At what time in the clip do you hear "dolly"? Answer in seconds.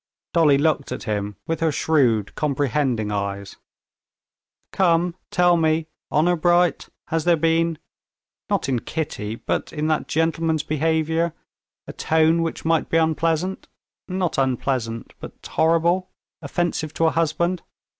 0.33-0.57